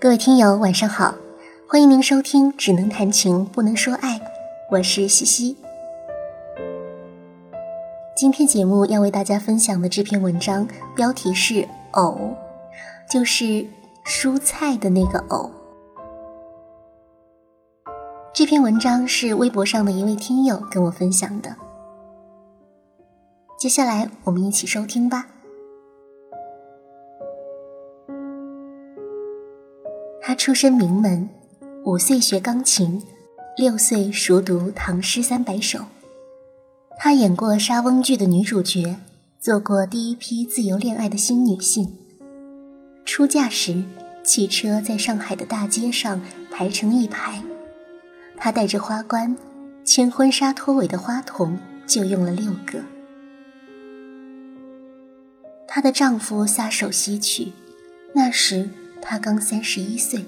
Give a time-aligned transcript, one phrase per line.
[0.00, 1.14] 各位听友，晚上好，
[1.68, 4.18] 欢迎您收听《只能谈情不能说爱》，
[4.70, 5.58] 我是西西。
[8.16, 10.66] 今天节目要为大家分享的这篇文章
[10.96, 12.34] 标题是“藕”，
[13.12, 13.66] 就是
[14.06, 15.50] 蔬菜的那个藕。
[18.32, 21.54] 这篇文章是微博上的一位听友跟我分享的，
[23.58, 25.26] 接下来我们一起收听吧。
[30.40, 31.28] 出身名门，
[31.84, 33.02] 五岁学钢琴，
[33.58, 35.80] 六岁熟读唐诗三百首。
[36.98, 38.96] 她演过莎翁剧的女主角，
[39.38, 41.94] 做过第一批自由恋爱的新女性。
[43.04, 43.84] 出嫁时，
[44.24, 46.18] 汽车在上海的大街上
[46.50, 47.42] 排成一排，
[48.38, 49.36] 她带着花冠，
[49.84, 52.82] 牵婚纱拖尾的花童就用了六个。
[55.68, 57.52] 她的丈夫撒手西去，
[58.14, 58.70] 那时。
[59.02, 60.24] 她刚三十一岁，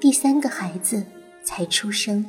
[0.00, 1.04] 第三个孩子
[1.42, 2.26] 才出生。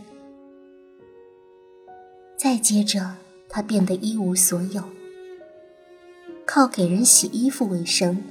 [2.37, 3.15] 再接着，
[3.49, 4.83] 她变得一无所有，
[6.45, 8.21] 靠给人洗衣服为生。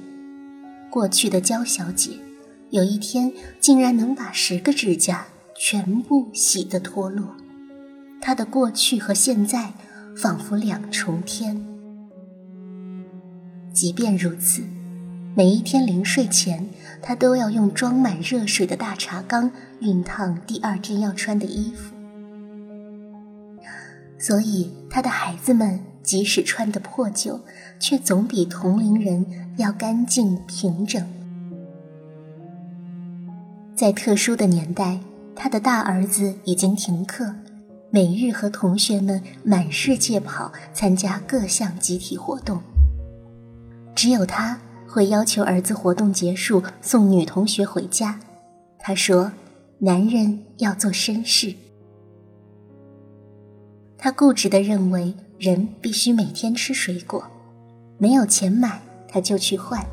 [0.89, 2.11] 过去的娇小姐，
[2.69, 7.35] 有一天竟然能把十个指甲全部洗得脱落。
[8.21, 9.73] 她的过去和现在
[10.15, 11.65] 仿佛两重天。
[13.73, 14.63] 即便如此。
[15.35, 16.69] 每一天临睡前，
[17.01, 19.49] 她都要用装满热水的大茶缸
[19.81, 21.95] 熨烫第二天要穿的衣服，
[24.19, 27.39] 所以她的孩子们即使穿得破旧，
[27.79, 29.25] 却总比同龄人
[29.57, 31.03] 要干净平整。
[33.75, 34.99] 在特殊的年代，
[35.35, 37.33] 他的大儿子已经停课，
[37.89, 42.61] 每日和同学们满世界跑，参加各项集体活动，
[43.95, 44.59] 只有他。
[44.93, 48.19] 会要求儿子活动结束送女同学回家。
[48.77, 49.31] 他说
[49.81, 51.55] ：“男人要做绅士。”
[53.97, 57.25] 他固执地认为人必须每天吃水果，
[57.97, 59.83] 没有钱买他就去换。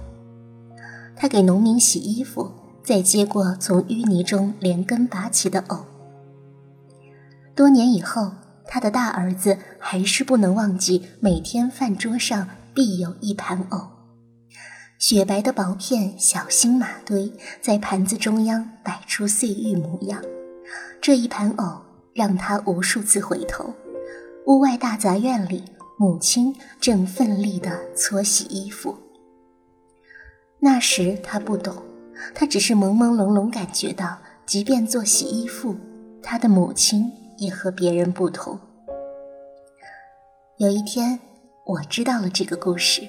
[1.16, 2.52] 他给农民洗衣服，
[2.82, 5.86] 再接过从淤泥中连根拔起的藕。
[7.54, 8.32] 多年以后，
[8.66, 13.99] 他的大儿子还是不能忘记每天饭桌上必有一盘藕。
[15.00, 20.22] 雪白的薄片，小心马堆，在盘子中央摆出碎玉模样。
[21.00, 21.80] 这一盘藕
[22.12, 23.72] 让他无数次回头。
[24.46, 25.64] 屋外大杂院里，
[25.98, 28.94] 母亲正奋力地搓洗衣服。
[30.58, 31.74] 那时他不懂，
[32.34, 35.74] 他只是朦朦胧胧感觉到，即便做洗衣服，
[36.22, 38.60] 他的母亲也和别人不同。
[40.58, 41.18] 有一天，
[41.64, 43.08] 我知道了这个故事。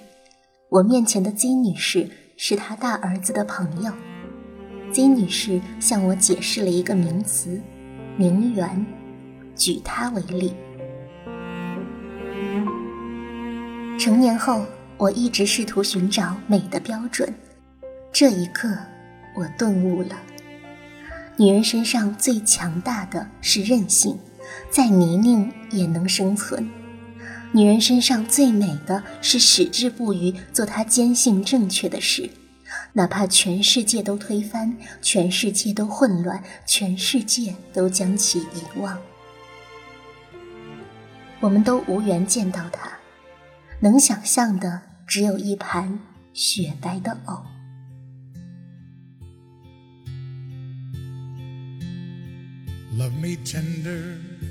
[0.71, 3.91] 我面前的金女士是她大儿子的朋友。
[4.89, 7.59] 金女士向我解释了一个名词
[8.15, 8.85] “名媛”。
[9.53, 10.53] 举她为例，
[13.99, 14.65] 成年后，
[14.95, 17.33] 我一直试图寻找美的标准。
[18.13, 18.73] 这一刻，
[19.35, 20.15] 我顿悟了：
[21.35, 24.17] 女人身上最强大的是韧性，
[24.69, 26.65] 在泥泞也能生存。
[27.53, 32.29] 女人身上最美的是矢志不渝做她坚信正确的事，
[32.93, 38.97] 哪怕全世界都推翻，全世界都混乱，全世界都将其遗忘。
[41.41, 42.89] 我们都无缘见到她，
[43.81, 45.99] 能想象的只有一盘
[46.33, 47.43] 雪白的藕。
[52.97, 54.50] Love me tender.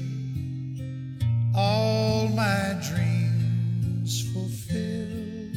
[2.35, 5.55] my dreams fulfilled.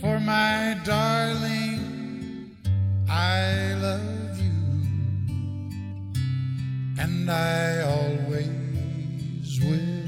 [0.00, 2.56] For my darling,
[3.08, 4.60] I love you,
[6.98, 10.02] and I always will.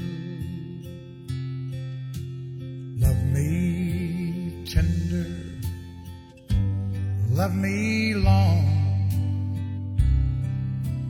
[2.97, 5.27] Love me tender,
[7.31, 8.74] love me long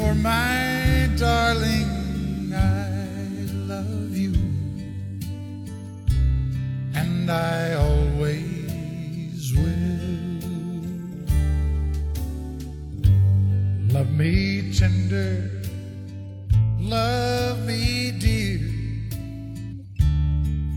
[0.00, 2.88] For my darling, I
[3.68, 4.32] love you,
[6.94, 10.40] and I always will.
[13.92, 15.50] Love me tender,
[16.78, 18.60] love me dear.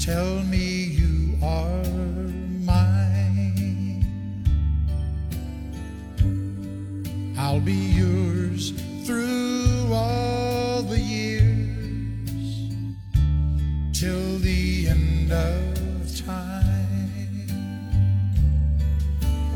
[0.02, 1.84] Tell me you are
[2.66, 4.04] mine.
[7.38, 8.74] I'll be yours
[9.06, 12.70] through all the years
[13.92, 17.48] till the end of time.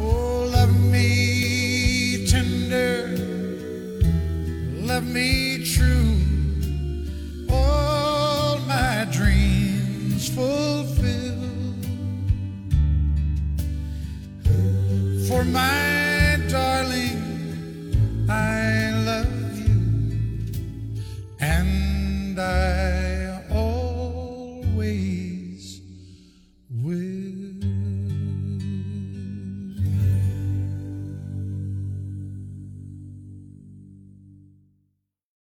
[0.02, 3.08] Oh, love me tender,
[4.86, 6.18] love me true.
[7.50, 11.36] All my dreams fulfill.
[15.30, 15.87] For my